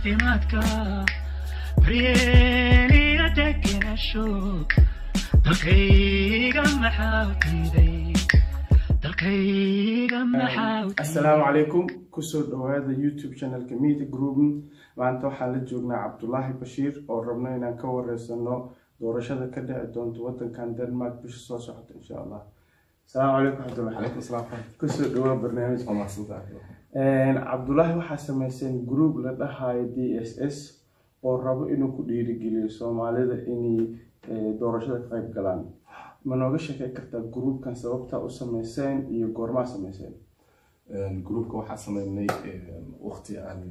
caafimaadka 0.00 0.60
daryeeliya 1.84 3.26
degenasho 3.38 4.24
dalkayga 5.44 6.62
maxaa 6.82 7.24
diiday 7.42 8.14
dalkayga 9.02 10.20
maxaa 10.32 10.78
assalaamu 11.04 11.44
calaykum 11.48 11.84
kusoo 12.14 12.42
dhawaada 12.50 12.92
youtube 13.04 13.34
channelka 13.40 13.74
media 13.84 14.06
group 14.14 14.38
maanta 15.00 15.26
waxaan 15.28 15.52
la 15.54 15.60
joognaa 15.70 16.00
cabdulaahi 16.04 16.52
bashiir 16.62 16.94
oo 17.08 17.20
rabno 17.28 17.48
inaan 17.56 17.76
ka 17.82 17.86
wareysano 17.96 18.56
doorashada 19.00 19.46
ka 19.54 19.60
dhici 19.68 19.92
doonta 19.94 20.20
wadankan 20.26 20.68
denmark 20.78 21.14
bisha 21.22 21.38
soo 21.48 21.58
socota 21.66 21.92
insha 22.00 22.14
allah 22.24 22.40
asalaamu 23.06 23.36
calaykum 23.36 23.64
cabdulaahi 23.66 23.96
عليكم 23.98 24.18
السلام 24.24 24.44
kusoo 24.80 25.08
dhawaa 25.14 25.36
barnaamijka 25.42 25.90
ورحمة 25.92 26.24
الله 26.24 26.42
cabdulaahi 26.93 27.97
waxaa 27.97 28.17
sameyseen 28.17 28.85
group 28.85 29.17
la 29.23 29.33
dhahayo 29.33 29.87
d 29.95 30.17
s 30.21 30.37
s 30.39 30.57
oo 31.23 31.37
rabo 31.41 31.69
inuu 31.69 31.91
ku 31.95 32.03
dhiirigeliyo 32.03 32.69
soomaalida 32.69 33.35
inay 33.47 33.95
eh, 34.29 34.59
doorashada 34.59 34.99
ka 34.99 35.15
qeyb 35.15 35.33
galaan. 35.33 35.65
Ma 36.25 36.35
nooga 36.35 36.57
sheekey 36.59 36.89
kartaa 36.97 37.21
groupkan 37.35 37.75
sababtaa 37.75 38.19
u 38.19 38.29
sameyseen 38.29 39.07
iyo 39.15 39.27
goormaa 39.27 39.65
sameyseen? 39.65 40.13
Groupka 41.23 41.57
waxaa 41.57 41.77
sameynay 41.77 42.27
wakti 42.99 43.37
aan 43.37 43.61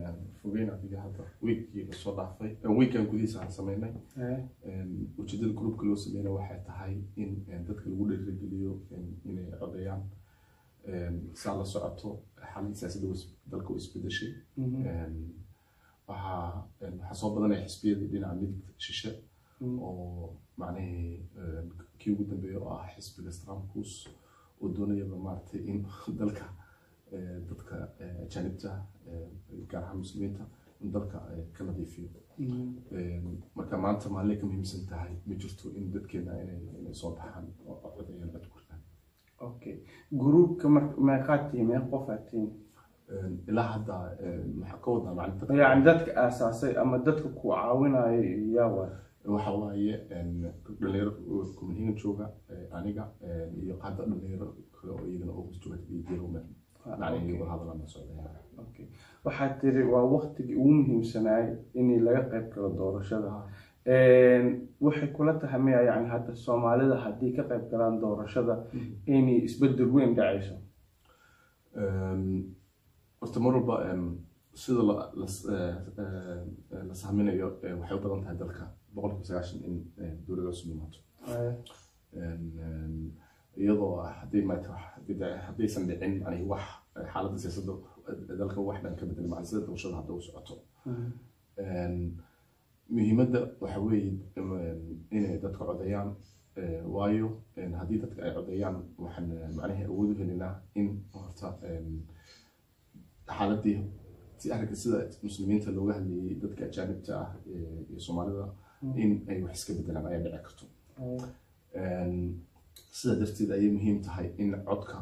fogeyn 0.43 0.71
adiga 0.71 1.01
hadda. 1.01 1.25
Weekii 1.43 1.85
la 1.89 1.95
soo 1.95 2.15
dhaafay 2.17 2.57
weekan 2.79 3.07
gudihiisa 3.07 3.41
aan 3.43 3.51
sameynay. 3.53 3.93
Eh. 4.23 4.39
Ujeedada 5.19 5.53
groupka 5.53 5.87
loo 5.87 5.97
sameynay 5.97 6.33
waxay 6.33 6.61
tahay 6.67 6.95
in 7.17 7.45
dadka 7.69 7.91
lagu 7.91 8.07
dhiirigeliyo 8.09 8.73
inay 9.25 9.45
codayaan 9.61 10.03
saa 11.35 11.55
la 11.59 11.65
socoto 11.65 12.19
xaalada 12.53 12.75
siyaasadda 12.81 13.09
dalka 13.53 13.69
u 13.73 13.77
isbedeshay 13.83 14.33
mhm, 14.57 14.83
waxaa 16.09 17.15
soo 17.21 17.31
badanaya 17.35 17.67
xisbiyadii 17.69 18.09
dhinaca 18.13 18.35
midig 18.41 18.65
shishe 18.85 19.11
mhm. 19.61 19.79
oo 19.87 20.37
macnihii 20.61 21.11
kii 21.99 22.13
ugu 22.13 22.25
dambeeya 22.31 22.59
oo 22.61 22.73
ah 22.79 22.87
xisbiga 22.95 23.33
stramkus 23.37 23.93
oo 24.61 24.69
doonayaba 24.77 25.17
maaragtay 25.27 25.61
in 25.71 25.79
dalka 26.21 26.47
eh, 27.15 27.37
dadka 27.49 27.77
ajaanibta 28.25 28.71
eh, 29.11 29.29
gaar 29.71 29.85
ahaan 29.85 29.99
muslimiinta 30.05 30.45
in 30.83 30.93
dalka 30.93 31.19
ka 31.55 31.65
nadiifiyo 31.65 32.09
Mhm. 32.41 32.97
Eh, 32.97 33.21
marka 33.55 33.77
maanta 33.77 34.09
maalin 34.09 34.39
ka 34.41 34.47
muhiimsan 34.47 34.87
tahay 34.89 35.13
ma 35.27 35.35
jirto 35.35 35.69
in 35.77 35.93
dadkeena 35.93 36.33
inay 36.43 36.95
soo 37.01 37.11
baxaan 37.17 37.47
oo 37.69 37.77
codayaan 37.97 38.33
okay 39.49 39.77
groupka 40.23 40.67
mar- 40.75 40.97
meeqaad 41.09 41.43
tihiin 41.51 41.69
meeq 41.71 41.85
qofaad 41.93 42.23
tihiin 42.31 42.51
ilaa 43.49 43.69
hadda 43.75 43.95
maxaa 44.61 44.79
ka 44.85 44.89
wadaa 44.95 45.15
macna 45.19 45.35
dadka? 45.41 45.55
Yacni 45.63 45.85
dadka 45.89 46.11
aasaasay 46.23 46.73
ama 46.83 46.99
dadka 47.07 47.29
ku 47.39 47.45
caawinayo 47.51 48.23
yaa 48.57 48.69
waay? 48.77 48.93
Waxa 49.35 49.51
waaye 49.61 49.95
dhalinyaro 50.81 51.13
kumanihiin 51.59 51.97
jooga 52.03 52.27
aniga 52.77 53.05
iyo 53.63 53.75
hadda 53.85 54.03
dhalinyaro 54.11 54.47
kale 54.75 54.91
oo 54.97 55.05
iyagana 55.11 55.33
oo 55.39 55.47
jooga 55.63 55.77
iyo 55.91 56.03
Ah, 56.87 56.97
waxaad 59.25 59.53
tiri 59.61 59.83
waa 59.93 60.05
waqtigii 60.15 60.57
ugu 60.61 60.73
muhiimsanaay 60.79 61.47
in 61.79 61.89
laga 62.07 62.23
qayb 62.31 62.47
galo 62.55 62.69
doorashada 62.79 63.29
waxay 63.87 65.09
kula 65.17 65.33
tahay 65.41 65.61
miya 65.61 65.81
yani 65.91 66.07
hadda 66.15 66.35
soomaalida 66.35 66.97
haddii 67.05 67.33
ka 67.37 67.43
qayb 67.51 67.65
galaan 67.71 68.01
doorashada 68.01 68.55
inay 69.07 69.39
isbeddel 69.49 69.91
weyn 69.95 70.15
dhacayso. 70.19 70.57
Em, 71.77 72.55
horta 73.21 73.39
mar 73.41 73.53
walba 73.57 73.77
em, 73.91 74.03
sida 74.55 74.83
la- 74.89 75.11
eh, 75.21 76.95
sahminayo 77.01 77.49
eh, 77.65 77.75
waxay 77.81 77.97
u 77.99 78.01
badan 78.05 78.21
tahay 78.25 78.37
dalka 78.43 78.65
boqolkiiba 78.95 79.25
sagaashan 79.29 79.61
in 79.69 79.77
eh, 80.03 80.13
dowladda 80.27 80.51
cusub 80.51 80.71
imaato 80.75 80.99
iyadoo 83.57 83.93
haddii 84.21 84.43
wax- 84.51 84.91
haddii 84.95 85.15
da- 85.21 85.39
haddaysan 85.47 85.87
dhicin 85.89 86.13
yani 86.25 86.45
wax 86.53 86.63
xaaladda 87.13 87.39
siyaasadda 87.43 87.73
dalka 88.41 88.61
wax 88.69 88.79
dhan 88.83 88.95
ka 88.99 89.05
bedel 89.07 89.27
macna 89.33 89.45
sida 89.51 89.61
doorashada 89.67 89.97
hadda 90.01 90.13
u 90.19 90.21
socoto. 90.27 90.55
Mhm, 90.87 91.11
muhiimadda 92.97 93.41
waxa 93.63 93.81
weeye 93.87 94.13
inay 95.17 95.39
dadka 95.45 95.65
codeeyaan 95.69 96.11
eh, 96.61 96.81
waayo 96.95 97.29
haddii 97.81 97.99
dadka 98.05 98.19
ay 98.27 98.33
codeeyaan 98.39 98.77
waxaan 99.05 99.27
eh, 99.37 99.49
macnaha 99.57 99.85
awood 99.91 100.11
u 100.13 100.15
helinaa 100.21 100.55
in 100.81 100.89
horta 101.13 101.49
xaaladii 103.37 103.79
si 104.39 104.53
arrinka 104.55 104.77
sida 104.83 104.99
muslimiinta 105.27 105.71
looga 105.77 105.93
hadlayay 105.99 106.35
dadka 106.45 106.63
ajaanibta 106.71 107.13
ah 107.23 107.31
eh, 107.55 107.91
iyo 107.91 108.01
soomaalida 108.07 108.45
in 109.03 109.11
ay 109.31 109.39
wax 109.45 109.55
iska 109.59 109.73
bedelaan 109.79 110.07
ayaa 110.07 110.23
dhici 110.25 110.41
karto. 110.47 110.65
Em, 111.81 112.15
sidaa 112.99 113.17
darteed 113.21 113.51
ayay 113.57 113.71
muhiim 113.77 113.99
tahay 114.07 114.27
in 114.43 114.51
codka 114.69 114.99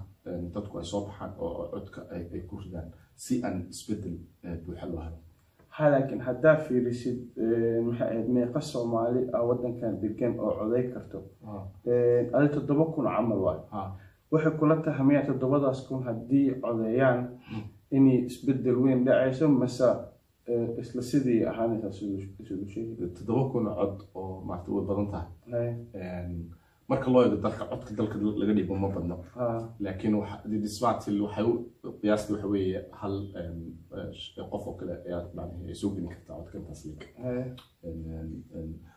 dadku 0.54 0.74
ay 0.80 0.84
soo 0.92 1.00
baxaan 1.06 1.32
oo 1.44 1.68
codka 1.74 2.00
ay 2.14 2.40
ku 2.48 2.54
ridaan 2.64 2.88
si 3.24 3.34
aan 3.46 3.56
isbeddel 3.72 4.16
buuxa 4.64 4.86
loo 4.92 5.00
helo 5.06 5.18
laakiin 5.92 6.20
haddaa 6.28 6.56
fiirisid 6.64 7.18
maxay 7.86 8.08
ahayd 8.10 8.28
meeqa 8.36 8.60
soomaali 8.72 9.20
ah 9.36 9.42
wadankan 9.48 9.94
degan 10.02 10.32
oo 10.44 10.52
coday 10.58 10.84
karto 10.92 11.18
adi 12.36 12.48
toddoba 12.54 12.84
kun 12.94 13.06
camal 13.14 13.38
waay. 13.46 13.60
Ha 13.72 13.80
waxay 14.32 14.52
kula 14.58 14.76
tahay 14.84 15.04
miya 15.08 15.22
toddobadaas 15.28 15.80
kun 15.88 16.00
haddii 16.08 16.46
codeeyaan 16.62 17.20
inay 17.96 18.18
isbeddel 18.28 18.76
weyn 18.84 19.00
dhacayso 19.06 19.48
mase 19.60 19.88
isla 20.80 21.02
sidii 21.10 21.40
ahaanaysaa 21.50 21.92
siduu 21.98 22.66
sheegay 22.72 23.08
toddoba 23.16 23.42
kun 23.52 23.64
cod 23.78 23.96
oo 24.18 24.34
maarata 24.46 24.68
way 24.74 24.84
badan 24.88 25.06
tahay 25.12 25.28
marka 26.88 27.10
loo 27.12 27.22
eego 27.24 27.36
dalka 27.44 27.64
codka 27.70 27.92
dalka 27.98 28.16
laga 28.40 28.52
dhigo 28.58 28.74
ma 28.82 28.88
badno. 28.94 29.16
Ha, 29.36 29.46
laakiin 29.84 30.14
disbatil 30.62 31.18
waxay 31.24 31.44
u 31.50 31.52
qiyaasti 32.00 32.32
waxa 32.34 32.46
weeye 32.54 32.80
hal 33.00 33.14
eh, 33.38 34.46
qof 34.52 34.64
oo 34.68 34.74
kale 34.78 34.94
ayaa 35.06 35.22
macnaha 35.36 35.74
soo 35.80 35.90
gelin 35.94 36.08
kartaa 36.14 36.36
codka 36.38 36.58
intaas 36.58 36.82
leeg 36.88 37.02
eh, 37.24 37.46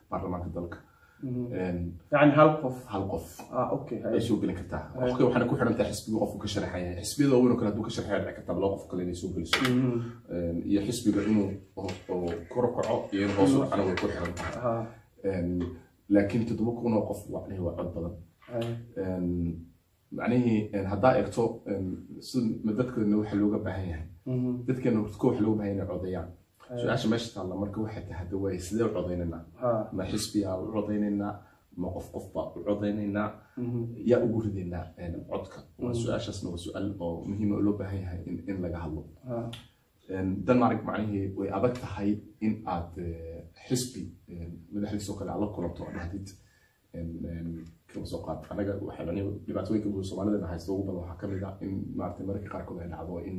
baarlamaanka 0.09 0.49
dalka. 0.55 0.77
Mhm. 1.23 1.53
Em, 1.53 1.79
yacni 2.11 2.33
hal 2.39 2.49
qof? 2.61 2.77
hal 2.93 3.03
qof. 3.11 3.27
Ah 3.53 3.69
ay 4.13 4.21
soo 4.27 4.37
gelin 4.41 4.55
kartaa. 4.59 4.83
Qofka 4.95 5.23
waxaana 5.27 5.45
ku 5.49 5.55
xiran 5.59 5.75
tahay 5.77 5.91
xisbiga 5.93 6.17
qofku 6.23 6.37
ka 6.43 6.47
sharaxan 6.53 6.81
yahay 6.85 7.03
xisbiyada 7.05 7.33
waaweyn 7.35 7.53
oo 7.53 7.57
kale 7.59 7.69
hadduu 7.69 7.83
ka 7.87 7.91
sharaxaya 7.95 8.19
dhici 8.23 8.35
kartaa 8.37 8.55
laba 8.63 8.73
qof 8.75 8.85
kale 8.89 9.01
inay 9.03 9.15
soo 9.21 9.29
geliso. 9.35 9.57
Mhm, 9.61 9.99
Em, 10.33 10.57
iyo 10.71 10.79
xisbiga 10.87 11.21
inuu 11.29 11.49
kor 12.53 12.67
kaco 12.75 12.95
iyo 13.13 13.21
in 13.27 13.33
hoos 13.37 13.51
u 13.55 13.59
dhacana 13.61 13.83
way 13.87 13.95
ku 14.01 14.07
xiran 14.13 14.33
tahay. 14.39 14.55
Ha, 14.65 14.73
Em, 15.29 15.49
laakiin 16.13 16.45
toddoba 16.47 16.71
kun 16.79 16.93
oo 16.97 17.03
qof 17.09 17.21
macnaheed 17.33 17.63
waa 17.65 17.75
cod 17.77 17.89
badan 17.95 18.13
macnihii 20.17 20.59
haddaa 20.91 21.13
eegto 21.19 21.43
sida 22.29 22.71
dadkeena 22.79 23.17
waxa 23.21 23.35
looga 23.41 23.59
baahan 23.65 23.87
yahay 23.91 24.07
dadkeena 24.67 24.99
horta 25.01 25.17
ko 25.21 25.25
waxa 25.29 25.43
looga 25.45 25.57
baahan 25.59 25.77
yahay 25.77 26.27
hay. 26.69 26.79
su'aasha 26.81 27.07
meesha 27.11 27.29
taalla 27.35 27.55
marka 27.61 27.77
waxay 27.85 28.03
tahay 28.07 28.17
hadda 28.21 28.59
sidee 28.67 28.85
u 28.89 28.93
codeynaynaa 28.97 29.41
ha, 29.61 29.69
ma 29.95 30.03
xisbiyaa 30.11 30.55
u 30.63 30.67
codeynaynaa 30.75 31.33
ma 31.81 31.87
qof 31.95 32.07
qof 32.13 32.25
baa 32.33 32.45
u 32.57 32.63
codeynaynaa 32.67 33.27
mhm, 33.57 33.81
yaa 34.11 34.19
ugu 34.25 34.39
ridaynaa 34.45 34.85
codka 35.31 35.57
waa 35.83 35.93
su'aashaasna 36.01 36.47
waa 36.53 36.57
su'aal 36.65 36.87
oo 37.03 37.13
muhiima 37.29 37.55
oo 37.55 37.61
loo 37.67 37.75
baahan 37.79 37.99
yahay 38.03 38.19
in, 38.49 38.57
laga 38.63 38.77
hadlo 38.83 39.01
denmark 40.47 40.79
macnihii 40.89 41.25
way 41.37 41.49
adag 41.57 41.73
tahay 41.83 42.09
in 42.45 42.53
aad 42.73 42.91
xisbi 43.67 44.03
madaxdiisoo 44.73 45.15
kale 45.19 45.29
aad 45.31 45.41
la 45.43 45.47
kulanto 45.55 45.81
oo 45.83 45.91
dhahdid 45.97 46.27
kaba 47.93 48.05
soo 48.11 48.21
qaad 48.25 48.39
anaga 48.51 48.71
waxay 48.87 49.05
macnihi 49.07 49.29
dhibaatooyinka 49.47 49.89
guud 49.93 50.05
soomaalidana 50.09 50.47
haysta 50.53 50.69
ugu 50.73 50.83
badan 50.87 51.01
waxaa 51.01 51.17
ka 51.21 51.27
mid 51.31 51.43
ah 51.49 51.53
in 51.65 51.71
maaragtay 51.97 52.25
mararka 52.27 52.49
qaarkood 52.53 52.79
ay 52.83 52.89
dhacdo 52.93 53.15
in 53.29 53.37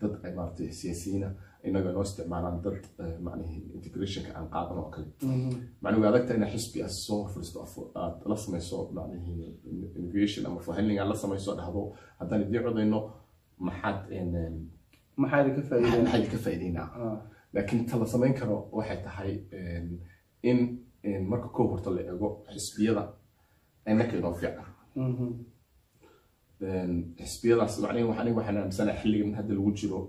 dad 0.00 0.12
ay 0.26 0.32
maaragtay 0.38 0.68
siyaasiyiina 0.80 1.28
inaga 1.68 1.90
noo 1.92 2.02
isticmaalaan 2.08 2.56
dad 2.64 2.76
eh, 3.02 3.16
macnihii 3.26 3.62
integrationka 3.76 4.30
aan 4.38 4.48
qaadan 4.54 4.78
oo 4.82 4.90
kale. 4.94 5.06
Macnihi 5.82 6.00
way 6.02 6.08
adag 6.12 6.24
tahay 6.26 6.38
inaad 6.40 6.52
xisbi 6.56 6.78
aad 6.84 6.94
soo 7.06 7.20
fadhiisto 7.32 7.58
afo- 7.66 7.90
aad 8.02 8.16
la 8.30 8.36
samayso 8.44 8.76
macnihii 8.98 9.48
innovation 9.98 10.42
ama 10.48 10.60
fahelling 10.66 10.98
aad 11.00 11.08
la 11.12 11.16
samayso 11.24 11.50
dhahdo 11.58 11.82
haddaan 12.20 12.40
idiin 12.44 12.62
codayno 12.66 13.00
maxaad 13.66 13.98
maxaad 16.04 16.24
ka 16.32 16.38
faa'iideynaa 16.44 16.88
ha, 16.96 17.04
laakiin 17.54 17.86
ta 17.86 17.96
la 17.98 18.06
samayn 18.06 18.34
karo 18.40 18.56
waxay 18.78 18.98
tahay 19.06 19.32
em, 19.58 19.86
in 20.50 20.58
em, 21.02 21.22
marka 21.30 21.48
koo 21.56 21.66
horta 21.72 21.90
la 21.96 22.00
eego 22.10 22.28
xisbiyada 22.54 23.04
innaka 23.90 24.16
inoo 24.16 24.34
fiican. 24.40 24.64
Mhm, 24.96 25.28
Em, 26.62 26.92
xisbiyadaas 27.18 27.74
aniga 27.90 28.06
waxaan 28.38 28.56
aaminsanahay 28.58 28.98
xilligan 29.02 29.32
hadda 29.38 29.52
lagu 29.58 29.70
jiro 29.78 30.00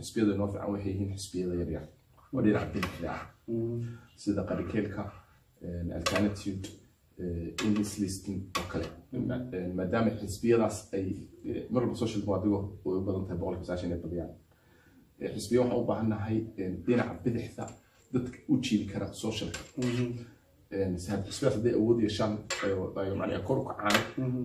xisbiyada 0.00 0.30
inoo 0.34 0.48
fiican 0.52 0.70
waxay 0.74 0.92
yihiin 0.92 1.10
xisbiyada 1.16 1.54
yaryar 1.60 1.84
oo 2.34 2.40
dhinaca 2.44 2.66
bidixda 2.74 3.08
ah 3.16 3.22
mhm, 3.48 3.78
sida 4.22 4.42
qarikeelka 4.48 5.02
alternative 5.98 6.60
eh, 7.22 7.48
english 7.66 7.98
listing 8.02 8.38
oo 8.58 8.66
kale. 8.72 8.86
Em, 9.12 9.72
maadaama 9.78 10.10
xisbiyadaas 10.20 10.76
ay 10.96 11.06
eh, 11.48 11.62
mar 11.72 11.82
walba 11.82 11.96
social 12.02 12.20
democratigu 12.22 12.58
way 12.84 12.96
u 12.98 13.02
badan 13.06 13.24
tahay 13.26 13.38
boqolkiiba 13.40 13.66
sagaashan 13.66 13.88
inay 13.90 14.02
badiyaan 14.04 14.30
Eh, 14.30 14.36
xisbiya 15.34 15.60
waxaan 15.62 15.80
u 15.82 15.86
baahannahay 15.90 16.36
dhinaca 16.86 17.14
bidixda 17.24 17.64
dadka 18.12 18.38
u 18.48 18.54
jiidi 18.64 18.86
kara 18.92 19.06
socialka. 19.22 19.60
Xisbiyaas 20.70 21.54
hadday 21.56 21.74
awood 21.78 21.98
yeeshaan 22.04 22.32
macnaha 23.20 23.40
kor 23.48 23.58
u 23.58 23.64
kacaan. 23.70 23.96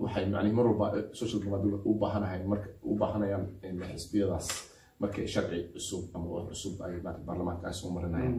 Waxay 0.02 0.24
macnaha 0.30 0.54
mar 0.58 0.66
walba 0.70 0.86
social 1.20 1.40
democracy 1.44 1.76
u 1.90 1.94
baahanahay 2.02 2.40
marka 2.52 2.68
u 2.82 2.94
baahanayaan 3.00 3.44
xisbiyadaas 3.96 4.48
marka 5.00 5.26
sharci 5.34 5.58
cusub 5.72 6.02
ama 6.14 6.26
wax 6.34 6.44
cusub 6.50 6.74
ay 6.84 6.94
baarlamaanka 7.26 7.66
ay 7.68 7.74
soo 7.80 7.90
marinayaan. 7.94 8.34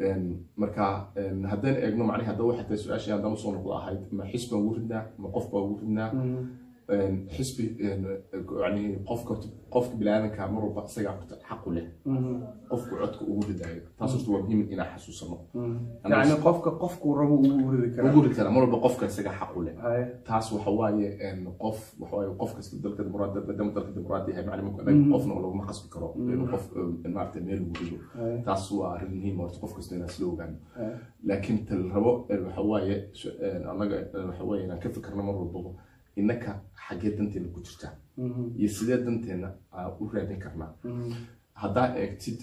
Een, 0.00 0.24
marka 0.56 0.84
haddaan 1.52 1.76
eegno 1.84 2.04
macnaha 2.10 2.30
hadda 2.32 2.42
waxay 2.48 2.64
tahay 2.68 2.78
su'aashii 2.84 3.12
haddaan 3.16 3.32
u 3.36 3.36
soo 3.42 3.52
noqdo 3.54 3.70
ahayd 3.80 4.00
ma 4.16 4.24
xisbi 4.32 4.50
baan 4.52 4.62
ugu 4.64 4.74
ridnaa 4.78 5.04
ma 5.22 5.28
qof 5.34 5.46
baan 5.52 5.64
ugu 5.64 5.76
ridnaa 5.82 6.10
xisbi 7.34 7.64
yani 8.64 8.82
qofka 9.08 9.34
qofka 9.74 9.94
biniaadanka 10.00 10.46
mar 10.54 10.62
walba 10.64 10.82
isagaa 10.88 11.12
horta 11.18 11.34
xaqu 11.48 11.68
leh 11.76 11.86
qofku 12.70 12.92
codka 13.00 13.22
ugu 13.30 13.42
ridayo 13.48 13.82
taas 13.98 14.12
horta 14.14 14.30
waa 14.32 14.42
muhiim 14.44 14.60
inaan 14.72 14.88
xasuusano 14.94 15.36
yani 16.12 16.34
qofka 16.46 16.70
qofkuu 16.82 17.14
rabo 17.20 17.34
ugu 17.34 17.70
ridi 17.72 17.88
ugu 17.88 17.96
karaa 17.96 18.22
rid 18.26 18.34
kara 18.36 18.50
mar 18.54 18.62
walba 18.64 18.78
qofka 18.86 19.04
isaga 19.06 19.32
xaqu 19.40 19.58
leh 19.66 19.74
taas 20.28 20.46
waxa 20.54 20.70
waaye 20.80 21.08
qof 21.62 21.78
waxa 22.00 22.14
waaye 22.16 22.30
qof 22.40 22.50
kasta 22.56 22.76
dalka 22.84 23.02
dimuqraadi 23.06 23.38
maadaama 23.48 23.72
dalka 23.76 23.90
dimuqraadi 23.96 24.30
yahay 24.32 24.44
macnaheedu 24.46 24.80
anaga 24.82 25.12
qofna 25.14 25.32
laguma 25.44 25.64
qasbi 25.68 25.88
karo 25.94 26.08
inuu 26.32 26.46
qof 26.54 26.64
een, 26.76 27.12
maaragtay 27.14 27.42
meel 27.48 27.60
ugu 27.66 27.74
rido 27.80 27.98
taas 28.46 28.64
waa 28.78 28.88
arrin 28.94 29.12
muhiim 29.18 29.36
horta 29.40 29.58
qof 29.62 29.72
kasta 29.76 29.92
inaan 29.96 30.10
isla 30.12 30.26
ogaano 30.32 30.56
laakiin 31.28 31.58
tal 31.68 31.82
rabo 31.94 32.12
waxa 32.46 32.62
waaye 32.72 32.94
annaga 33.72 33.96
waxa 34.28 34.44
waaye 34.48 34.62
inaan 34.66 34.80
ka 34.82 34.88
fikirno 34.96 35.22
mar 35.28 35.34
walbaba 35.40 35.70
innaka 36.16 36.50
xaggee 36.86 37.12
danteena 37.18 37.48
ku 37.54 37.60
jirta. 37.66 37.88
Iyo 38.58 38.68
sidee 38.76 38.98
danteena 39.06 39.48
u 40.00 40.08
raadin 40.12 40.38
karnaa. 40.44 40.72
Haddaa 41.62 41.88
eegtid 42.02 42.40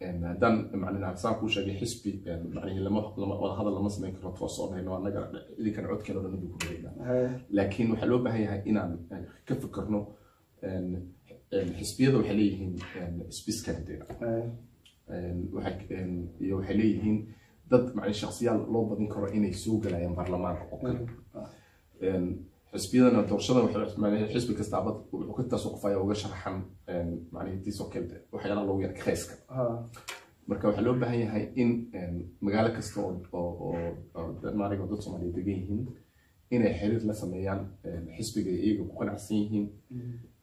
haddaan 0.00 1.16
saan 1.22 1.34
kuu 1.40 1.48
sheegay 1.54 1.76
xisbi 1.80 2.10
lama 2.86 3.00
lama 3.20 3.34
wada 3.42 3.54
hadal 3.58 3.74
lama 3.78 3.90
samayn 3.90 4.14
karo 4.16 4.30
toos 4.38 4.58
oo 4.60 4.66
dhahayno 4.70 4.90
annaga 4.96 5.20
idinkana 5.60 5.88
codkeena 5.88 6.20
dhan 6.24 6.34
idinku 6.38 6.58
dhahayna 6.62 6.90
laakiin 7.56 7.90
waxaa 7.92 8.08
loo 8.12 8.18
baahan 8.24 8.42
yahay 8.46 8.60
inaan 8.70 8.92
ka 9.46 9.54
fikirno 9.62 10.00
xisbiyada 11.78 12.16
waxay 12.18 12.36
leeyihiin 12.40 12.72
Haye. 14.20 14.42
iyo 16.44 16.54
waxay 16.58 16.76
leeyihiin 16.80 17.18
dad 17.70 17.84
macnaha 17.94 18.12
shakhsiyaal 18.22 18.60
loo 18.72 18.84
badin 18.90 19.08
karo 19.14 19.26
inay 19.36 19.52
soo 19.52 19.78
galayaan 19.82 20.14
baarlamaanka 20.18 20.64
oo 20.72 20.78
kale. 20.82 21.00
Een, 22.02 22.26
xisbiyadana 22.72 23.22
doorashada 23.28 23.60
xisbi 24.32 24.54
kastaaba 24.60 24.90
wuxuu 25.12 25.34
ka 25.36 25.42
taasuqufaya 25.52 25.96
uga 26.04 26.14
sharaxan 26.22 26.56
macnaha 27.32 27.56
tiisoo 27.64 27.88
kale 27.92 28.16
waxyaalaha 28.32 28.66
loogu 28.68 28.82
yara 28.82 28.94
khayska. 29.04 29.34
Ha. 29.48 29.62
marka 30.48 30.64
waxaa 30.68 30.84
loo 30.86 30.94
baahan 31.02 31.20
yahay 31.24 31.44
in 31.62 31.70
magaalo 32.40 32.70
kasta 32.76 33.00
oo 33.00 33.74
dad 34.42 34.54
Soomaaliyeed 35.04 35.34
degan 35.36 35.56
yihiin 35.60 35.82
inay 36.54 36.72
xiriir 36.78 37.02
la 37.08 37.14
sameeyaan 37.22 37.60
xisbiga 38.16 38.50
iyaga 38.50 38.82
ku 38.88 38.94
qanacsan 38.98 39.36
yihiin. 39.42 39.66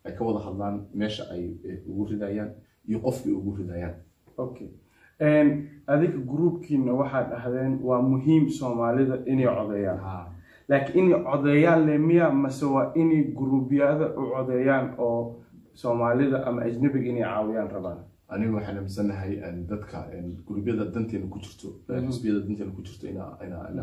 Ay 0.06 0.14
ka 0.18 0.22
wada 0.28 0.40
hadlaan 0.48 0.76
meesha 1.00 1.24
ay 1.34 1.44
ugu 1.90 2.04
ridayaan 2.12 2.52
iyo 2.90 3.00
qofkii 3.06 3.34
ugu 3.40 3.52
ridayaan. 3.60 3.96
Adiga 5.94 6.20
gruubkiina 6.32 6.94
waxaad 7.02 7.30
dhahdeen 7.32 7.74
waa 7.88 8.02
muhiim 8.02 8.50
soomaalida 8.60 9.16
inay 9.32 9.48
codeeyaan 9.58 10.00
laakiin 10.70 11.06
inay 11.08 11.24
codeeyaan 11.24 11.86
le 11.88 11.98
miya 11.98 12.30
mase 12.44 12.66
waa 12.66 12.92
inay 12.96 13.24
gruubyada 13.38 14.06
u 14.20 14.22
codeeyaan 14.36 14.88
oo 14.98 15.36
soomaalida 15.74 16.38
ama 16.48 16.62
ajnabiga 16.62 17.08
inay 17.12 17.24
caawiyaan 17.24 17.70
rabaan. 17.76 17.98
Aniga 18.30 18.52
waxaan 18.58 18.78
aaminsanahay 18.78 19.34
een, 19.48 19.58
dadka 19.70 19.98
gurubyada 20.48 20.86
danteena 20.94 21.28
ku 21.32 21.40
jirto 21.40 21.68
een, 21.90 22.08
xisbiyada 22.08 22.40
danteena 22.48 22.72
ku 22.76 22.82
jirto 22.88 23.08
inaa 23.08 23.38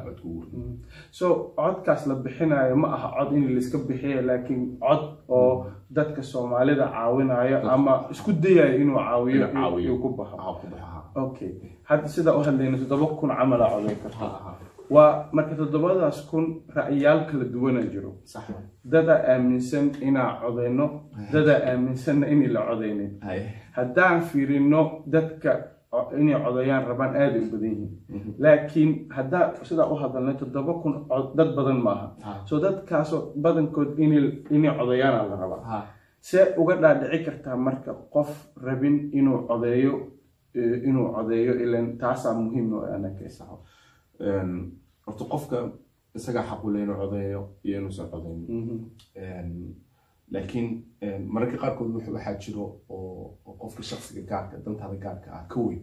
codka 0.04 0.24
ugu 0.28 0.40
rido 0.44 0.58
so 1.10 1.26
codkaas 1.56 2.02
la 2.06 2.14
bixinayo 2.14 2.76
ma 2.76 2.88
aha 2.96 3.08
cod 3.18 3.32
in 3.36 3.44
layska 3.54 3.78
bixiyo 3.88 4.20
laakiin 4.28 4.62
cod 4.84 5.02
oo 5.28 5.66
dadka 5.90 6.22
soomaalida 6.22 6.86
caawinayo 6.96 7.56
ama 7.74 7.92
isku 8.10 8.32
dayayo 8.32 8.76
inuu 8.82 8.98
caawiyo 8.98 9.96
ku 10.02 10.08
baxo. 10.18 10.36
Okay. 11.24 11.50
Hadda 11.88 12.08
sidaa 12.08 12.34
u 12.38 12.42
hadlayna 12.46 12.76
toddoba 12.78 13.06
kun 13.16 13.30
camala 13.38 13.66
coday 13.72 13.96
karta 14.02 14.26
waa 14.90 15.28
marka 15.32 15.54
toddobadaas 15.56 16.26
kun 16.30 16.62
ra'yaal 16.76 17.20
kala 17.30 17.44
duwana 17.44 17.82
jiro. 17.92 18.12
Dadaa 18.92 19.20
aaminsan 19.32 19.90
inaa 20.00 20.40
codayno 20.42 20.86
dadaa 21.32 21.60
aaminsanna 21.70 22.26
inay 22.26 22.48
la 22.48 22.60
codaynin. 22.68 23.12
Haddaan 23.76 24.20
fiirino 24.22 25.02
dadka 25.06 25.50
inay 26.20 26.36
codayaan 26.44 26.84
rabaan 26.88 27.16
aada 27.16 27.38
u 27.38 27.46
badan 27.52 27.70
yihiin. 27.70 27.92
Laakiin 28.38 28.90
haddaa 29.16 29.52
sidaa 29.62 29.86
u 29.92 29.94
hadalnay 29.96 30.34
toddoba 30.34 30.72
kun 30.82 30.94
dad 31.36 31.50
badan 31.56 31.78
maaha. 31.86 32.06
Ha. 32.22 32.32
So 32.44 32.60
dadkaasoo 32.60 33.32
badankood 33.42 33.98
inay 33.98 34.72
codayaana 34.78 35.28
la 35.30 35.36
rabaa. 35.36 35.62
See 36.20 36.44
uga 36.56 36.74
dhaadhici 36.82 37.24
kartaa 37.24 37.56
marka 37.56 37.92
qof 38.14 38.30
rabin 38.64 38.96
inuu 39.12 39.38
codeeyo 39.48 39.92
eh, 40.54 40.88
inuu 40.88 41.12
codeeyo 41.14 41.52
ilan 41.64 41.96
taasaa 41.98 42.34
muhiim 42.34 42.66
horta 45.06 45.24
qofka 45.32 45.58
isagaa 46.18 46.42
xaq 46.50 46.60
u 46.64 46.70
leh 46.72 46.82
inuu 46.82 46.96
codeeyo 47.02 47.42
iyo 47.64 47.78
inuusan 47.80 48.10
codeynin 48.10 48.46
Een, 49.16 49.50
laakiin 50.32 50.68
mararka 51.32 51.56
qaarkood 51.62 51.90
wax- 51.94 52.12
waxaa 52.16 52.38
jiro 52.42 52.64
oo 52.88 53.36
qofka 53.62 53.82
shakhsiga 53.82 54.22
gaarka 54.30 54.56
dantaada 54.64 54.96
gaarka 55.04 55.28
ah 55.36 55.44
ka 55.52 55.60
weyn. 55.66 55.82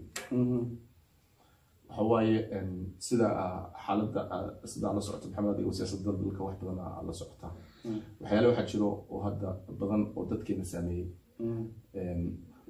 Waxa 1.89 2.03
waaye 2.11 2.37
sida 3.07 3.27
xaaladda 3.85 4.21
sida 4.71 4.85
aad 4.87 4.95
la 4.95 5.01
socota 5.01 5.27
maxamed 5.27 5.49
adigo 5.53 5.71
siyaasadda 5.77 6.11
dalka 6.19 6.41
wax 6.47 6.55
badan 6.61 6.77
la 7.07 7.13
socotaa 7.19 7.51
waxyaale 8.21 8.47
waxaa 8.51 8.65
jiro 8.71 8.89
oo 9.11 9.19
hadda 9.27 9.47
badan 9.79 10.01
oo 10.15 10.25
dadkeena 10.31 10.63
saameeyey 10.71 11.07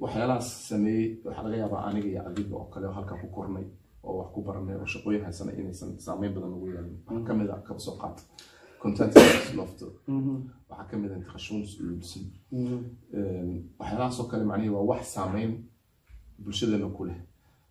waxyaalahaas 0.01 0.49
sameeyey 0.69 1.07
waxaa 1.25 1.43
laga 1.45 1.57
yaabaa 1.63 1.83
aniga 1.89 2.07
iyo 2.13 2.21
adiga 2.29 2.55
oo 2.61 2.65
kale 2.73 2.87
halkaa 2.97 3.17
ku 3.21 3.27
kornay 3.35 3.65
oo 4.03 4.13
wax 4.19 4.29
ku 4.33 4.39
baranay 4.47 4.75
oo 4.81 4.85
shaqooyin 4.93 5.23
haysana 5.25 5.51
inaysan 5.59 5.99
saameyn 6.05 6.33
badan 6.35 6.53
ugu 6.57 6.67
yeelin 6.73 6.97
waxaa 7.07 7.25
ka 7.27 7.33
mid 7.39 7.49
ah 7.49 7.61
kaba 7.67 7.79
soo 7.79 7.95
qaata 8.01 8.21
content 8.81 9.13
lofto 9.59 9.85
waxaa 10.69 10.87
ka 10.89 10.95
mid 11.01 11.11
ah 11.11 11.17
intiqashuuns 11.19 11.69
ulubsin 11.81 12.23
waxyaalahaasoo 13.79 14.27
kale 14.31 14.43
macnihi 14.51 14.69
waa 14.75 14.85
wax 14.91 15.03
saameyn 15.15 15.51
bulshadeena 16.43 16.87
ku 16.97 17.05
leh. 17.05 17.17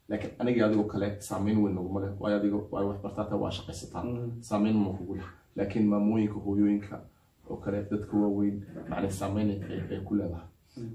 Laakiin 0.08 0.32
aniga 0.40 0.66
adigoo 0.66 0.84
kale 0.92 1.08
saameyn 1.28 1.58
weyn 1.62 1.74
naguma 1.74 2.00
leh. 2.04 2.12
Waayo 2.20 2.36
adiga 2.40 2.56
waayo 2.72 2.88
wax 2.90 2.98
bartaata 3.04 3.36
waa 3.42 3.50
shaqaysataan. 3.56 4.06
Saameyn 4.48 4.76
ma 4.84 4.90
kugu 4.98 5.14
leh. 5.18 5.24
Laakiin 5.56 5.86
maamooyinka 5.92 6.38
hooyooyinka 6.44 6.96
oo 7.50 7.56
kale 7.64 7.78
dadka 7.90 8.14
waaweyn 8.22 8.56
macnii 8.90 9.10
saameyn 9.20 9.48
ay 9.90 10.00
ku 10.06 10.14
leedahay. 10.18 10.46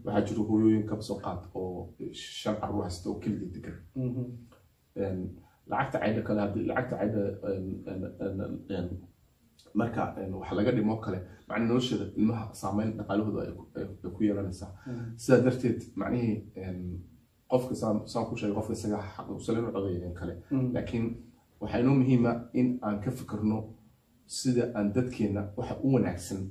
Waxaa 0.05 0.21
jiro 0.27 0.43
hooyooyin 0.49 0.83
kaba 0.89 1.01
soo 1.01 1.19
qaad 1.25 1.41
oo 1.55 1.89
shan 2.11 2.55
carruur 2.61 2.83
haysta 2.83 3.09
oo 3.09 3.19
keliga 3.23 3.47
degan 3.55 3.77
lacagta 5.71 5.97
caydha 6.03 6.21
kale 6.27 6.39
haddii 6.45 6.65
lacagta 6.69 6.95
een, 8.69 8.89
marka 9.79 10.03
wax 10.39 10.51
laga 10.57 10.71
dhimo 10.71 10.95
kale 11.05 11.19
macnii 11.47 11.67
nolosheeda 11.67 12.05
ilmaha 12.19 12.45
saameyn 12.61 12.89
dhaqaalahooda 12.97 13.39
ay 13.45 13.51
ku- 13.57 13.67
ay 13.77 13.83
ay 14.05 14.11
ku 14.15 14.23
yeelanaysaa. 14.23 14.71
Sidaa 15.21 15.41
darteed 15.45 15.79
macnihii 15.95 16.35
qofka 17.51 17.73
saan 18.11 18.25
ku 18.29 18.33
sheegay 18.39 18.55
qofka 18.57 18.73
isaga 18.77 18.97
xaq 19.15 19.27
usan 19.39 19.55
inuu 19.59 19.71
codeeyo 19.75 20.11
kale. 20.19 20.33
Laakiin 20.75 21.05
waxaa 21.61 21.79
inoo 21.83 21.95
muhiima 22.01 22.31
in 22.59 22.67
aan 22.85 22.97
ka 23.03 23.11
fikirno 23.11 23.57
sida 24.37 24.63
aan 24.77 24.87
dadkeena 24.95 25.41
waxa 25.57 25.75
u 25.85 25.87
wanaagsan 25.95 26.41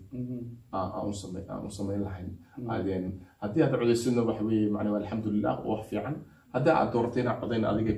aan 0.77 0.89
aan 0.97 1.07
u 1.11 1.67
u 1.67 1.71
samayn 1.79 2.03
lahayn. 2.07 2.31
Adeen, 2.75 3.05
haddii 3.43 3.63
aad 3.63 3.75
codeysidna 3.81 4.23
waxa 4.29 4.45
weeye 4.49 4.69
macnaa 4.75 4.97
alxamdulilah 5.03 5.55
wax 5.71 5.83
fiican 5.89 6.17
haddii 6.55 6.71
aad 6.79 6.89
dooratay 6.93 7.23
inaad 7.23 7.39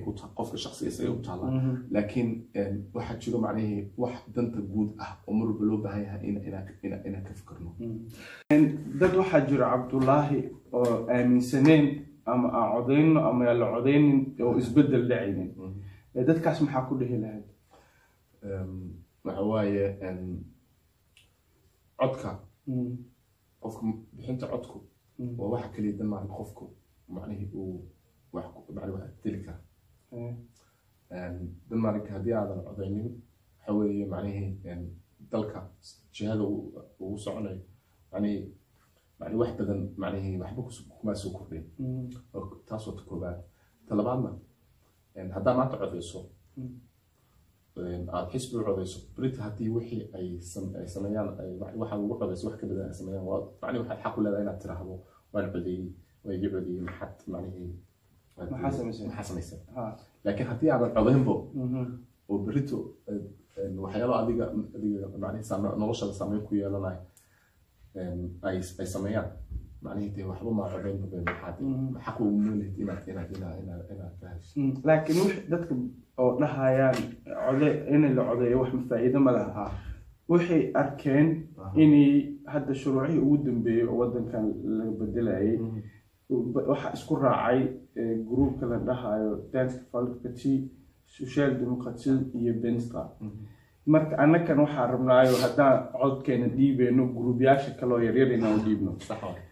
ku 0.04 0.10
tahay 0.16 0.30
qofka 0.38 0.56
shaqsiga 0.64 0.88
isaga 0.92 1.10
u 1.18 1.20
taallaa 1.26 1.50
laakiin 1.94 2.28
een, 2.60 2.74
waxaa 2.94 3.16
jiro 3.22 3.38
macnihii 3.44 3.82
wax 4.02 4.14
danta 4.34 4.60
guud 4.72 4.90
ah 5.04 5.10
oo 5.26 5.34
mar 5.38 5.46
walba 5.48 5.64
loo 5.70 5.78
baahan 5.84 6.02
yahay 6.06 6.20
in- 6.28 6.42
inaan 7.06 7.24
ka 7.28 7.32
fikirno 7.40 7.70
dad 9.00 9.12
waxaa 9.20 9.40
jira 9.48 9.64
cabdulaahi 9.72 10.38
oo 10.76 10.92
aaminsaneen 11.14 11.84
ama 12.32 12.48
aan 12.58 12.68
codayno 12.74 13.18
ama 13.28 13.42
aan 13.48 13.58
la 13.60 13.66
codaynin 13.74 14.18
oo 14.42 14.54
isbeddel 14.60 15.04
dhacaynin. 15.10 15.50
Eh, 16.14 16.24
dadkaas 16.28 16.58
maxaa 16.64 16.82
ku 16.88 16.94
dhihi 17.00 17.16
lahayd? 17.22 17.44
Waxa 19.24 19.42
waaye 19.50 19.84
codka. 22.00 22.30
Qofka 23.60 23.82
bixinta 24.16 24.46
codku 24.52 24.78
waa 25.38 25.48
waxa 25.52 25.68
keliya 25.74 25.96
dan 25.98 26.06
maahan 26.12 26.28
qofku 26.38 26.64
macnihii 27.14 27.50
uu 27.54 27.76
dili 29.22 29.38
kara 29.44 29.58
Eh, 31.16 31.30
haddii 32.16 32.32
aadan 32.40 32.60
codeynin 32.68 33.08
waxa 33.58 33.72
weeye 33.78 34.06
macnihii 34.12 34.50
dalka 35.32 35.58
jihada 36.14 36.42
ugu 37.00 37.18
soconayo 37.24 37.60
macnii 38.12 38.38
wax 39.40 39.50
badan 39.58 39.80
macnihii 40.02 40.36
waxba 40.42 40.62
kus- 40.66 40.86
kuma 40.98 41.14
soo 41.22 41.30
kordhin. 41.36 41.64
Taas 42.68 42.82
waa 42.86 42.96
ta 42.98 43.02
koobaad 43.08 43.38
ta 43.86 43.92
labaadna 43.98 44.30
maanta 45.58 45.76
codeyso 45.82 46.20
een, 47.76 48.04
aad 48.14 48.26
xisbi 48.32 48.54
u 48.60 48.64
codeyso 48.68 48.98
berita 49.16 49.42
haddii 49.46 49.68
wixii 49.76 50.02
ay 50.18 50.28
sam- 50.50 50.74
ay 50.78 50.86
sameeyaan 50.94 51.28
ay 51.40 51.50
wax- 51.60 51.76
waxa 51.80 51.94
ugu 52.04 52.14
codeyso 52.20 52.44
wax 52.48 52.56
ka 52.60 52.66
badan 52.70 52.86
ay 52.90 52.94
sameeyaan 53.00 53.26
macnihi 53.62 53.80
waxaad 53.82 54.00
xaq 54.04 54.14
u 54.18 54.20
leedahay 54.22 54.42
inaad 54.44 54.60
tiraahdo 54.62 54.94
waan 55.32 55.46
codeeyey 55.52 55.86
waa 56.24 56.32
iga 56.36 56.48
codeeyey 56.54 56.80
maxaad 56.88 57.14
macnihii 57.32 57.72
laakiin 60.24 60.48
haddii 60.50 60.70
aadan 60.70 60.90
codeynbo 60.96 61.34
mhm, 61.54 61.84
oo 62.28 62.38
berito 62.46 62.78
waxyaalo 63.84 64.14
adiga 64.22 64.44
adiga 64.76 65.06
macnihi 65.22 65.44
saame- 65.50 65.76
noloshada 65.80 66.12
saameyn 66.20 66.42
ku 66.48 66.54
yeelanayo 66.60 67.00
ay 68.48 68.56
ay 68.80 68.86
sameeyaan. 68.94 69.28
Macnihi 69.82 70.10
dee 70.16 70.24
waxba 70.30 70.50
maa 70.58 70.68
codeynba 70.72 71.06
be 71.12 71.16
maxaad. 71.28 71.56
Mhm. 71.60 71.96
xaq 72.04 72.16
ugu 72.20 72.40
leelid 72.44 72.74
inaad 72.82 73.02
inaad 73.10 73.30
inaad 73.36 73.58
inaad 73.62 73.84
inaad 73.94 74.14
ka 74.20 74.26
hesho 74.34 74.60
mm, 74.60 74.72
laakiin 74.88 75.18
wix 75.24 75.36
dadka 75.52 75.74
oo 76.20 76.30
dhahayaan 76.40 76.96
code 77.46 77.68
in 77.94 78.02
la 78.16 78.22
codeeyo 78.28 78.56
wax 78.62 78.70
faa'iido 78.88 79.20
ma 79.26 79.30
laha. 79.36 79.64
Ah, 79.64 79.70
waxay 80.28 80.62
arkeen 80.80 81.28
inay 81.82 82.10
hadda 82.52 82.72
shuruucihii 82.80 83.18
ugu 83.24 83.36
dambeeyey 83.46 83.84
oo 83.88 83.96
wadankan 84.00 84.44
laga 84.78 84.90
bedelayay 85.00 85.56
mhm, 85.58 85.80
waxaa 86.30 86.92
isku 86.96 87.14
raacay 87.16 87.60
eh, 88.00 88.16
gruupka 88.28 88.66
la 88.66 88.78
dhahayo 88.78 89.30
danska 89.52 89.82
folkeparti 89.92 90.70
social 91.06 91.50
democracy 91.60 92.10
iyo 92.34 92.52
venstra 92.62 93.02
mhm. 93.20 93.30
marka 93.86 94.14
annakan 94.18 94.58
waxaa 94.64 94.86
rabnaayo 94.94 95.36
haddaan 95.44 95.76
codkeena 96.00 96.48
dhiibeyno 96.56 97.02
gruubyaasha 97.16 97.70
kaloo 97.80 97.98
yaryar 98.06 98.32
inaan 98.32 98.60
dhiibno 98.64 98.90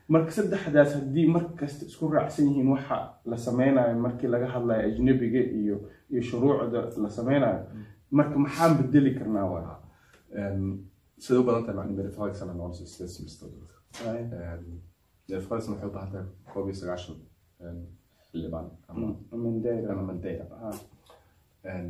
marka 0.09 0.31
saddexdaas 0.31 0.95
haddii 0.95 1.26
mar 1.35 1.45
kasta 1.61 1.87
isku 1.87 2.09
raacsan 2.14 2.47
yihiin 2.49 2.69
waxa 2.75 2.99
la 3.31 3.37
sameynayo 3.37 3.95
markii 4.07 4.28
laga 4.35 4.47
hadlayo 4.54 4.83
ajnabiga 4.88 5.40
iyo 5.61 5.76
iyo 6.11 6.23
shuruucda 6.28 6.81
la 7.04 7.11
sameynayo 7.19 7.61
marka 8.11 8.38
maxaan 8.38 8.73
bedeli 8.78 9.14
karnaa 9.19 9.47
Een, 10.40 10.62
siday 11.23 11.38
u 11.40 11.45
badan 11.47 11.62
tahay 11.64 11.76
noqonayso 12.54 12.87
state 12.87 13.11
iyo 16.66 16.75
sagaashan 16.81 17.16
een, 17.64 17.78
xildhibaan 18.31 18.66
ama 18.88 19.07
Mm, 19.33 19.43
Mandela. 19.45 19.93
ama 19.93 20.02
mandate 20.11 20.43
Ha, 20.62 20.71
Een, 21.71 21.88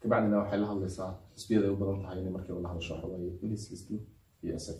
kabacdina 0.00 0.36
waxay 0.42 0.58
la 0.60 0.66
hadlaysaa 0.72 1.10
xisbiyada 1.36 1.66
ay 1.66 1.72
u 1.74 1.76
badan 1.82 1.98
tahay 2.02 2.18
inay 2.20 2.32
markii 2.36 2.62
la 2.64 2.68
hadasho 2.72 2.92
waxa 2.94 3.06
waaye 3.12 3.30
unislism 3.44 3.94
iyo 4.44 4.58
sf 4.64 4.78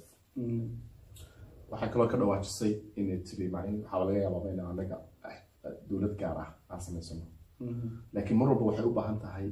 waxay 1.70 1.88
kaloo 1.92 2.08
ka 2.12 2.16
dhawaajisay 2.20 2.72
inay 2.98 3.18
tiri 3.26 3.48
macni 3.54 3.76
waxaa 3.82 3.98
laga 4.06 4.18
yaabaa 4.24 4.50
in 4.52 4.60
anaga 4.72 4.96
dowlad 5.88 6.14
gaar 6.20 6.36
ah 6.44 6.48
aan 6.70 6.80
samaysano 6.86 7.22
laakiin 8.14 8.36
mar 8.40 8.48
walba 8.50 8.64
waxay 8.70 8.84
u 8.90 8.92
baahan 8.98 9.18
tahay 9.24 9.46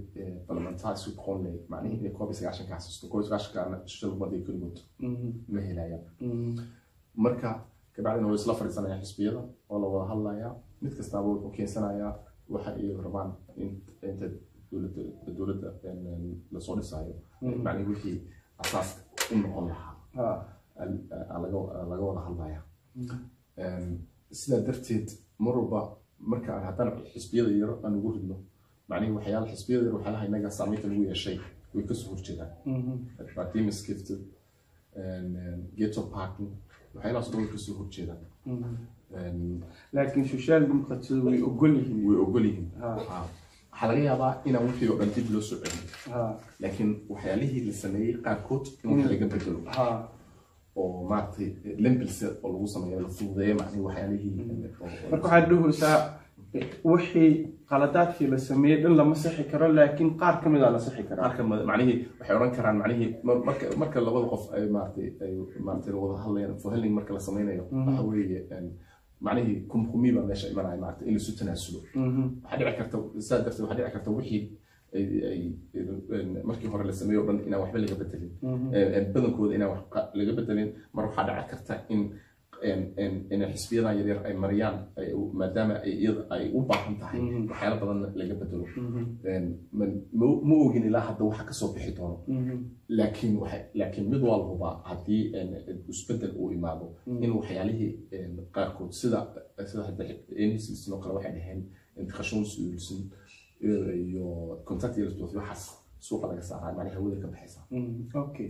parliamentary 0.47 0.97
suqonley 1.05 1.57
macnihi 1.73 1.97
inay 2.01 2.13
koob 2.17 2.29
iyo 2.31 2.37
sagaashan 2.39 2.67
ka 2.71 2.75
xasuusto 2.79 3.07
koob 3.11 3.23
iyo 4.35 4.45
keligood 4.47 4.79
mhm, 5.07 5.31
ma 5.53 5.61
helayaan 5.69 6.05
mhm, 6.21 6.53
marka 7.25 7.51
kabacdina 7.99 8.27
way 8.31 8.37
isla 8.41 8.55
fadhiisanayaan 8.59 9.01
xisbiyada 9.05 9.41
oo 9.71 9.79
la 9.83 9.87
wada 9.95 10.07
hadlayaa 10.13 10.53
mid 10.83 10.93
kastaaba 10.99 11.29
wuxuu 11.33 11.51
keensanayaa 11.57 12.13
waxa 12.55 12.71
iyagu 12.81 13.03
rabaan 13.07 13.31
in 13.63 13.71
inta 14.11 14.27
dowladda 15.37 15.69
la 16.55 16.61
soo 16.67 16.77
dhisaayo 16.79 17.15
Mhm. 17.43 17.63
macnihi 17.65 17.89
wixii 17.93 18.19
asaas 18.63 18.89
u 19.33 19.35
noqon 19.43 19.65
lahaa. 19.71 19.95
Ha, 20.17 20.27
al- 20.83 21.05
a- 21.35 21.39
laga 21.91 22.05
wada 22.09 22.21
hadlaya 22.29 22.61
mhm, 22.97 23.17
Een, 23.65 23.87
sidaa 24.41 24.61
darteed 24.67 25.09
mar 25.45 25.55
walba 25.59 25.81
marka 26.31 26.51
aan 26.57 26.65
haddaan 26.69 26.91
xisbiyada 27.13 27.51
yar 27.63 27.71
aan 27.85 27.95
ugu 27.99 28.11
ridno 28.17 28.37
macnihi 28.91 29.13
waxyaala 29.17 29.47
xisbiyada 29.53 29.85
yar 29.87 29.95
waxyaalaha 29.97 30.25
inaga 30.31 30.51
saameynta 30.59 30.87
lagu 30.91 31.03
yeeshay 31.11 31.39
way 31.75 31.85
ka 31.89 31.95
soo 31.95 32.09
horjeedaan. 32.13 32.51
Mhm, 32.65 32.95
Martinez 33.37 33.79
Gifted, 33.87 34.21
Ghetto 35.79 36.03
Parking, 36.15 36.51
waxyaalahaas 36.99 37.31
dhan 37.33 37.41
way 37.41 37.49
ka 37.53 37.59
soo 37.65 37.75
horjeedaan 37.81 38.21
laakiin 39.93 40.29
social 40.29 40.61
democracy 40.67 41.15
way 41.27 41.43
ogol 41.43 41.75
yihiin 41.77 42.01
way 42.09 42.19
ogol 42.27 42.45
yihiin 42.45 42.69
waxaa 42.83 43.89
laga 43.89 44.01
yaabaa 44.09 44.33
inaan 44.45 44.67
wixii 44.69 44.89
oo 44.89 44.97
dhan 45.01 45.11
dib 45.17 45.31
loo 45.33 45.41
soo 45.49 45.59
celiyo 45.63 45.89
ha, 46.13 46.35
laakiin 46.61 46.91
waxyaalihii 47.09 47.65
la 47.67 47.73
sameeyey 47.73 48.15
qaarkood 48.27 48.65
in 48.85 48.91
wax 48.91 49.11
laga 49.11 49.27
bedelo 49.33 49.61
oo 50.77 51.09
maaragtay 51.11 51.49
lembilse 51.85 52.27
oo 52.43 52.53
lagu 52.53 52.67
sameeyo 52.75 53.01
la 53.01 53.09
fududeeyo 53.09 53.55
macnihi 53.61 53.83
waxyaalihii 53.89 54.33
oo- 54.81 55.11
marka 55.11 55.27
waxaad 55.29 55.49
dhahaysaa 55.51 56.18
wixii 56.85 57.31
qaladaadkii 57.71 58.27
la 58.33 58.39
sameeyey 58.39 58.79
dhan 58.83 58.95
lama 59.01 59.15
sixi 59.23 59.45
karo 59.53 59.67
laakiin 59.79 60.11
qaar 60.21 60.35
ka 60.43 60.49
mid 60.53 60.63
a 60.63 60.71
la 60.71 60.79
sixi 60.79 61.03
karaa 61.09 61.25
marka 61.29 61.43
ma- 61.51 61.65
macnihii 61.71 61.99
waxay 62.19 62.37
odhan 62.37 62.53
karaan 62.57 62.77
macnihii 62.83 63.11
mar- 63.27 63.43
marka 63.81 64.01
labada 64.07 64.27
qof 64.33 64.45
ay 64.55 64.63
maaragtay 64.77 65.09
ay 65.25 65.33
maaragtay 65.67 65.93
wada 66.03 66.17
hadlayaan 66.25 66.57
fohelling 66.63 66.95
marka 66.99 67.13
la 67.17 67.21
sameynayo. 67.27 67.65
Waxa 67.87 68.03
weeye 68.11 68.41
een, 68.57 68.67
macnihii 69.27 69.57
kumkumi 69.71 70.13
baa 70.17 70.25
meesha 70.31 70.49
imanaya 70.53 70.77
maaragtay 70.85 71.07
in 71.09 71.15
laisu 71.17 71.33
tanaasulo 71.39 71.79
Mhm, 71.95 72.25
waxaa 72.43 72.59
dhici 72.59 72.77
karta 72.79 72.97
saa 73.29 73.39
darteed 73.45 73.65
waxaa 73.65 73.77
dhici 73.79 73.93
karta 73.97 74.11
wixii 74.19 74.43
markii 76.49 76.69
hore 76.73 76.85
la 76.85 76.93
sameeyo 76.93 77.21
o 77.23 77.27
dhan 77.27 77.39
inaan 77.47 77.61
waxba 77.63 77.79
laga 77.79 77.95
bedelin. 78.01 78.31
Mhm, 78.43 78.67
een, 78.75 79.13
badankooda 79.15 79.55
inaan 79.55 79.71
wax 79.75 79.83
laga 80.19 80.33
bedelin 80.39 80.69
mar 80.95 81.05
waxaa 81.09 81.25
dhici 81.29 81.49
karta 81.51 81.75
in 81.95 82.01
xisbiyadan 83.55 83.95
yaryar 83.99 84.19
ay 84.27 84.35
mariyaan 84.45 84.77
maadaama 85.41 85.75
ay 86.35 86.45
u 86.57 86.61
baahan 86.69 86.95
tahay. 87.01 87.21
Mhm. 87.21 87.49
waxyaala 87.51 87.77
badan 87.81 87.99
laga 88.21 88.35
bedelo. 88.41 88.65
Mhm, 88.77 89.03
Een, 89.31 89.47
ma- 89.79 90.03
ogin 90.67 90.85
ilaa 90.89 91.05
hadda 91.09 91.23
waxa 91.31 91.45
ka 91.49 91.53
soo 91.61 91.69
bixi 91.75 91.93
doono. 91.99 92.17
Mhm, 92.29 92.57
laakiin 92.99 93.35
laakiin 93.81 94.07
mid 94.13 94.23
hubaa 94.53 94.75
haddii 94.91 95.23
isbeddel 95.93 96.33
uu 96.41 96.51
imaado 96.59 96.87
in 97.25 97.31
waxyaalihii 97.39 97.93
qaarkood 98.55 98.91
sida 99.01 99.19
sida 99.71 99.83
hadda 99.89 100.03
oo 100.93 100.99
kale 101.03 101.15
waxay 101.19 101.33
dhaheen 101.37 101.61
intiqashonsulsin 102.01 103.01
iyo 104.07 104.27
contact 104.69 104.95
electrodes 104.99 105.35
waxaas 105.41 105.63
suuqa 106.07 106.27
laga 106.31 106.43
saaraa 106.51 106.73
macnaha 106.77 106.97
hawada 106.97 107.17
ka 107.23 107.29
baxaysa 107.33 107.61
mhm. 107.71 108.09
okay. 108.25 108.49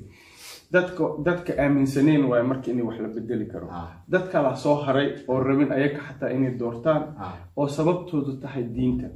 Dadka 0.73 1.05
dadka 1.26 1.52
aaminsaneen 1.62 2.25
waaye 2.31 2.43
marka 2.50 2.71
inay 2.71 2.85
wax 2.88 2.99
la 3.00 3.09
bedeli 3.09 3.47
karo. 3.52 3.69
Ah, 3.71 3.90
dad 4.09 4.25
kala 4.33 4.57
soo 4.57 4.75
haray 4.85 5.09
oo 5.28 5.38
rabin 5.49 5.73
ayaga 5.73 5.99
xataa 6.07 6.31
inay 6.37 6.52
doortaan 6.61 7.02
ah, 7.19 7.35
oo 7.57 7.67
sababtoodu 7.76 8.33
tahay 8.43 8.64
diinta. 8.76 9.09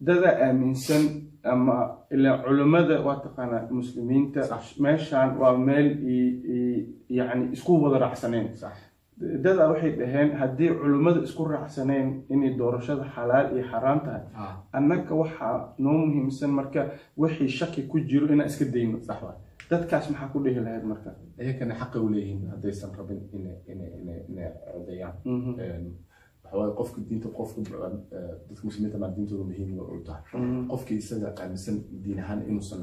Dada 0.00 0.30
aaminsan 0.46 1.02
ama 1.44 1.76
ilaa 2.14 2.38
culimmada 2.44 3.00
waa 3.06 3.18
taqaanaa 3.24 3.68
muslimiinta 3.70 4.40
meeshaan 4.84 5.30
waa 5.40 5.56
meel 5.58 5.88
i- 6.14 6.36
i- 6.54 6.84
yacni 7.18 7.52
isku 7.52 7.72
wada 7.82 7.98
raacsaneen 8.04 8.48
dada 9.20 9.68
waxay 9.70 9.92
dhaheen 10.00 10.30
haddii 10.40 10.70
culimmada 10.80 11.20
isku 11.26 11.44
raacsaneen 11.44 12.08
inay 12.32 12.52
doorashada 12.60 13.04
xalaal 13.14 13.46
iyo 13.54 13.64
xaraam 13.70 14.00
tahay 14.06 14.22
ah, 14.36 14.54
annaga 14.72 15.14
waxaa 15.22 15.74
noo 15.78 15.98
muhiimsan 16.06 16.50
marka 16.58 16.80
wixii 17.22 17.48
shaki 17.58 17.82
ku 17.90 17.96
jiro 18.10 18.26
inaan 18.32 18.48
iska 18.52 18.64
dayno. 18.74 18.98
Dadkaas 19.70 20.06
maxaa 20.10 20.28
ku 20.32 20.38
dhihi 20.44 20.60
lahayd 20.66 20.84
marka? 20.92 21.10
Iyagana 21.38 21.74
xaqa 21.80 21.96
u 22.04 22.08
leeyihiin 22.14 22.48
haddaysan 22.52 22.90
rabin 22.98 23.20
inay 23.32 24.50
codeeyaan 24.72 25.14
Mhm, 25.24 25.52
qofka 26.78 26.98
diinta 27.08 27.28
qofka 27.38 27.60
dadka 28.50 28.62
muslimiinta 28.68 28.98
maa 28.98 29.10
diintooda 29.16 29.44
muhiim 29.50 29.70
u 29.78 30.00
tahay. 30.06 30.22
Mhm, 30.34 30.66
qofkii 30.72 30.96
isaga 31.02 31.28
aaminsan 31.42 31.76
diin 32.04 32.18
ahaan 32.22 32.40
inuusan 32.48 32.80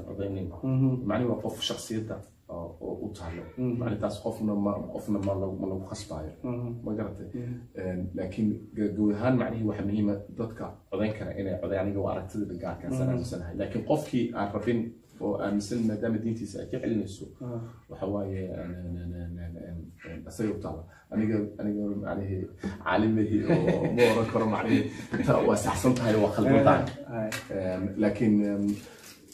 mhm, 0.63 1.07
macnihi 1.07 1.29
waa 1.31 1.41
qof 1.43 1.57
shaksiyadda 1.69 2.15
oo 2.49 2.93
u 3.05 3.07
taalo 3.17 3.43
Mhm. 3.57 3.77
macnitaas 3.79 4.15
qofna 4.23 4.53
ma 4.65 4.71
qofna 4.93 5.17
ma 5.27 5.33
lagu 5.41 5.55
ma 5.61 5.65
lagu 5.71 5.83
khasbaayo 5.91 6.31
ma. 6.83 6.91
Een, 7.81 7.99
laakiin 8.17 8.49
guud 8.95 9.13
ahaan 9.15 9.35
macnihii 9.41 9.67
waxaa 9.69 9.85
muhiima 9.89 10.13
dadka 10.39 10.65
codeyn 10.89 11.13
kara 11.17 11.31
inay 11.39 11.55
codeyn 11.61 11.79
aniga 11.83 11.99
waa 12.05 12.11
aragtidada 12.15 12.55
gaarkaan 12.63 12.91
saan 12.97 13.09
aaminsanahay 13.09 13.55
laakiin 13.61 13.83
qofkii 13.89 14.25
aan 14.37 14.49
rabin 14.55 14.79
oo 15.23 15.33
aaminsan 15.43 15.79
maadaama 15.89 16.17
diintiisa 16.23 16.55
ay 16.61 16.67
ka 16.71 16.77
celinayso 16.81 17.25
Ah, 17.41 17.61
waxa 17.89 18.05
waaye 18.13 18.41
een, 18.61 18.73
een, 18.81 18.95
een, 19.01 19.13
een, 19.43 19.55
een, 19.67 19.79
een, 20.09 20.19
isaga 20.29 20.49
u 20.55 20.59
taala. 20.65 20.83
Aniga 21.13 21.37
aniga 21.59 21.83
macnihii 22.03 22.43
caalimahii 22.83 23.41
oo 23.53 23.81
ma 23.95 24.03
oran 24.13 24.27
karo 24.33 24.45
macnihii 24.55 24.85
inta 25.19 25.33
waa 25.47 25.55
saxsan 25.65 25.93
tahay 25.97 26.15
waa 26.23 26.31
khaldan 26.35 26.63
tahay 26.67 26.83
laakiin 28.01 28.35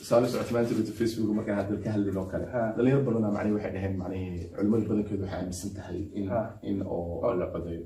een, 0.03 0.07
saali 0.09 0.27
socota 0.27 0.53
maanta 0.53 0.73
dhigto 0.77 0.93
facebook 0.99 1.35
markaan 1.37 1.57
hadda 1.61 1.75
ka 1.83 1.89
hadlin 1.95 2.17
oo 2.21 2.25
kale 2.33 2.45
Ha. 2.53 2.61
dhalinyaro 2.77 3.03
badanaa 3.07 3.31
macnihi 3.35 3.53
waxay 3.57 3.71
dhaheen 3.75 3.95
macnihii 4.01 4.49
culimmada 4.55 4.85
badankeedu 4.89 5.23
waxay 5.23 5.39
aaminsan 5.39 5.71
tahay 5.77 5.99
in 6.19 6.25
in 6.69 6.77
oo 6.95 7.33
la 7.39 7.45
codeeyo 7.53 7.85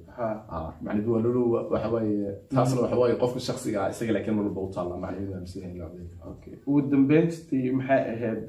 macnihi 0.86 1.05
lolo 1.25 1.41
waxa 1.74 1.89
waaye 1.95 2.29
taasna 2.55 2.81
waxa 2.83 2.97
waaye 3.01 3.15
qofka 3.24 3.39
shakhsiga 3.47 3.77
ah 3.86 3.89
isaga 3.93 4.12
laakiin 4.15 4.38
walba 4.39 4.59
u 4.67 4.69
taalla 4.75 4.95
macnihi 5.05 5.33
aaminsan 5.33 5.62
yahay 5.62 5.74
in 5.75 5.79
la 5.81 5.88
codeeyo 5.89 6.57
ugu 6.67 6.81
dambeyntii 6.91 7.65
maxay 7.79 8.01
ahayd 8.13 8.45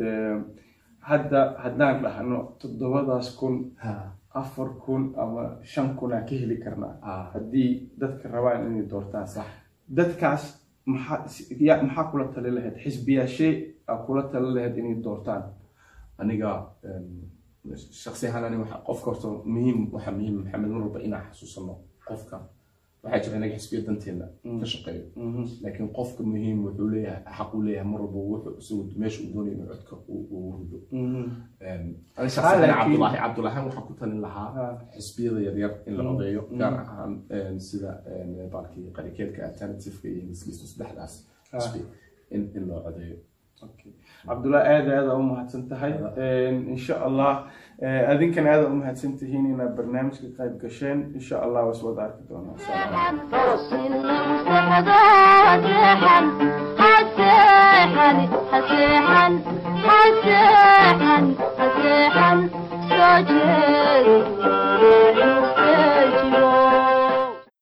hadda 1.11 1.41
haddaan 1.65 1.97
dhahno 2.05 2.39
toddobadaas 2.61 3.29
kun 3.39 3.55
afar 4.41 4.69
kun 4.85 5.03
ama 5.23 5.43
shan 5.73 5.89
kunaa 5.99 6.23
ka 6.29 6.35
heli 6.41 6.57
karnaa 6.65 6.95
haddii 7.35 7.71
dadka 8.01 8.25
rabaan 8.35 8.67
inay 8.69 8.85
doortaan 8.93 9.27
sax 9.35 9.47
dadkaas 9.99 10.43
maxaa 10.93 12.05
kula 12.11 12.25
tali 12.35 12.51
lahayd 12.57 12.77
xisbiyaashee 12.85 13.53
aa 13.91 13.97
kula 14.07 14.23
tali 14.33 14.49
lahayd 14.57 14.75
inay 14.81 14.97
doortaan? 15.05 15.43
Aniga 16.21 16.51
shaksi 18.03 18.25
ahaan 18.29 18.45
ani 18.49 18.57
qofka 18.89 19.07
horta 19.11 19.29
muhiim 19.55 19.79
waxa 19.95 20.11
muhiim 20.19 20.35
maxamed 20.43 20.71
mar 20.75 20.81
walba 20.85 20.99
inaan 21.07 21.25
xasuusano 21.31 21.75
qofka 22.09 22.37
waxaa 23.03 23.21
jira 23.25 23.37
inaga 23.41 23.57
xisbiya 23.59 23.81
danteena 23.87 24.27
ka 24.61 24.67
shaqeeyo 24.73 25.05
laakiin 25.63 25.89
qofka 25.99 26.23
muhiim 26.31 26.59
wuxuu 26.67 26.89
leeyahay 26.95 27.23
xaq 27.39 27.51
uu 27.55 27.63
leeyahay 27.67 27.89
mar 27.93 28.01
walba 28.05 28.19
wuxuu 28.33 28.55
isagu 28.61 28.83
meesha 29.01 29.19
uu 29.25 29.31
doonayo 29.35 29.55
inuu 29.57 29.69
codka 29.73 29.95
uu 30.13 30.23
laakiin- 32.69 32.79
cabdulaahi 32.83 33.17
cabdulaahi 33.25 33.61
waxaan 33.67 33.87
ku 33.89 33.95
talin 34.01 34.21
lahaa 34.27 34.49
Ah. 34.63 34.75
xisbiyada 34.97 35.41
yaryar 35.47 35.73
in 35.89 35.93
la 35.99 36.03
odeeyo 36.15 36.43
gaar 36.61 36.75
ahaan 36.85 37.13
sida 37.69 37.91
baalkii 38.53 38.87
qarikeedka 38.97 39.41
alternativeka 39.51 40.07
iyo 40.15 40.23
misliistu 40.31 40.65
saddexdaas 40.73 41.15
xisbi 41.63 41.81
in 42.35 42.43
loo 42.69 42.81
codeeyo 42.87 43.17
Okay. 43.67 43.93
cabdullahi 44.27 44.69
aada 44.75 45.15
u 45.15 45.23
mahadsan 45.23 45.63
tahay 45.69 45.93
insha 46.75 46.95
allah 47.07 47.33
eh, 47.83 48.09
adinkana 48.13 48.51
aada 48.55 48.67
u 48.73 48.77
mahadsan 48.81 49.13
tihiin 49.19 49.47
inaad 49.55 49.73
barnaamijka 49.79 50.27
ka 50.37 50.43
qayb 50.45 50.55
gasheen 50.63 50.99
insha 51.19 51.37
allah 51.45 51.61
waa 51.67 51.75
iswada 51.77 52.03
arki 52.09 52.23
doonaa 52.29 52.57